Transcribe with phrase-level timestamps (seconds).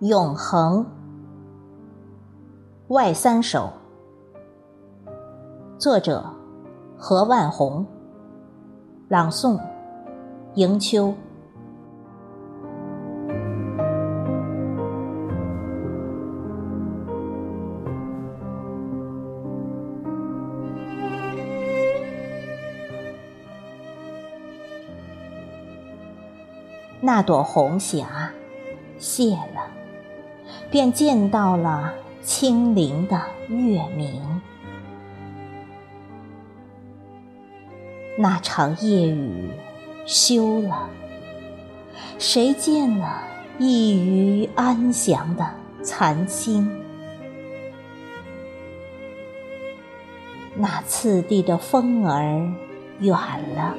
[0.00, 0.86] 永恒。
[2.86, 3.68] 外三首，
[5.76, 6.24] 作者
[6.96, 7.84] 何万红，
[9.08, 9.60] 朗诵
[10.54, 11.12] 迎秋。
[27.00, 28.30] 那朵红霞
[28.98, 29.57] 谢了，
[30.70, 34.40] 便见到了清灵的月明。
[38.18, 39.50] 那场夜雨
[40.04, 40.88] 休了，
[42.18, 43.22] 谁见了
[43.58, 45.48] 一隅安详的
[45.82, 46.70] 残星？
[50.56, 52.52] 那次第的风儿
[52.98, 53.16] 远
[53.54, 53.74] 了。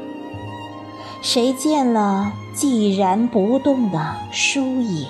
[1.21, 5.05] 谁见了寂然不动的疏影？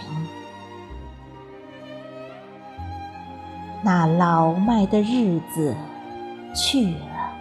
[3.82, 5.76] 那老迈的日子
[6.54, 7.32] 去了，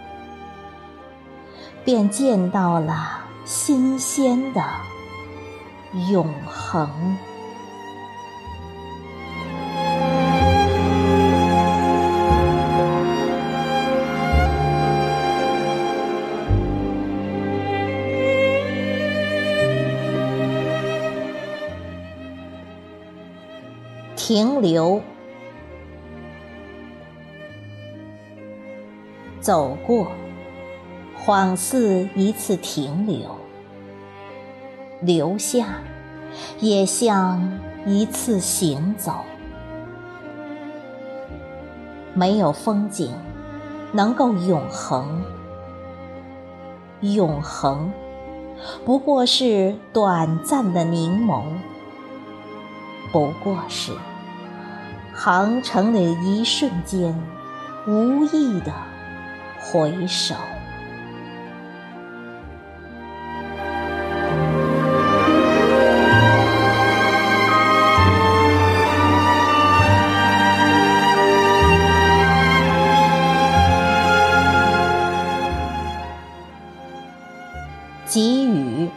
[1.83, 4.63] 便见到了新鲜的
[6.11, 7.17] 永恒。
[24.15, 25.01] 停留，
[29.39, 30.07] 走过，
[31.25, 33.29] 恍似一次停留；
[35.01, 35.81] 留下，
[36.59, 39.13] 也像一次行走。
[42.13, 43.13] 没有风景
[43.93, 45.23] 能够永恒，
[46.99, 47.93] 永恒
[48.83, 51.43] 不过是短暂的凝眸，
[53.13, 53.93] 不过是。
[55.13, 57.13] 航程的一瞬间，
[57.87, 58.73] 无意的
[59.71, 60.33] 回首，
[78.07, 78.89] 给予。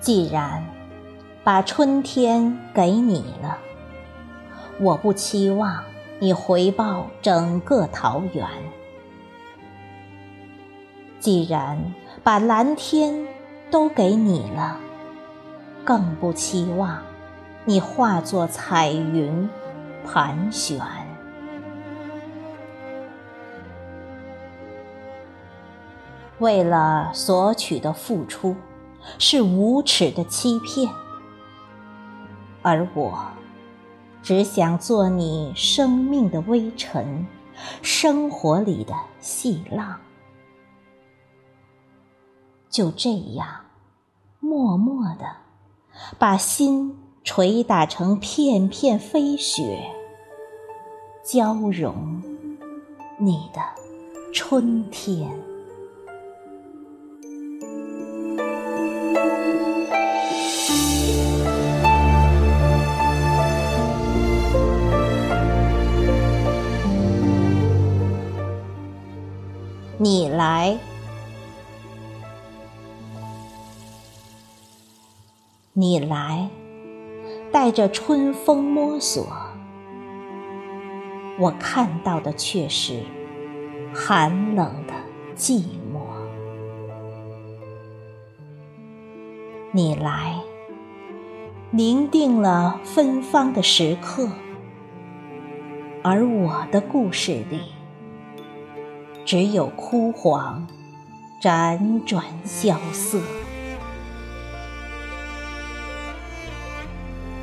[0.00, 0.64] 既然
[1.44, 3.58] 把春天给你了，
[4.82, 5.84] 我不期望
[6.18, 8.48] 你回报整个桃源；
[11.18, 11.92] 既然
[12.24, 13.26] 把蓝天
[13.70, 14.78] 都给你了，
[15.84, 17.02] 更不期望
[17.66, 19.46] 你化作彩云
[20.06, 20.80] 盘旋。
[26.38, 28.56] 为了索取的付出。
[29.18, 30.92] 是无耻的欺骗，
[32.60, 33.18] 而我
[34.30, 37.26] 只想做你生命的微尘，
[37.82, 39.98] 生活里的细浪。
[42.68, 43.48] 就这样，
[44.38, 45.26] 默默的
[46.16, 49.90] 把心捶打成片片飞雪，
[51.24, 52.22] 交融
[53.18, 53.60] 你的
[54.32, 55.28] 春天。
[70.02, 70.78] 你来，
[75.74, 76.48] 你来，
[77.52, 79.26] 带着春风摸索，
[81.38, 83.02] 我看到的却是
[83.92, 84.94] 寒冷的
[85.36, 86.00] 寂寞。
[89.70, 90.40] 你来，
[91.70, 94.30] 凝定了芬芳的时刻，
[96.02, 97.60] 而我的故事里。
[99.24, 100.66] 只有枯黄，
[101.40, 103.20] 辗转萧瑟。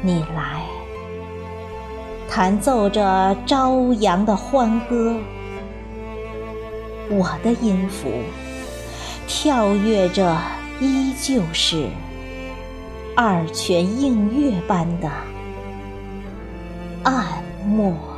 [0.02, 0.64] 你来，
[2.30, 5.16] 弹奏着朝阳的欢歌，
[7.10, 8.12] 我的音符
[9.28, 10.38] 跳跃着，
[10.80, 11.88] 依旧是
[13.16, 15.10] 二泉映月般的
[17.04, 17.26] 暗
[17.66, 18.17] 默。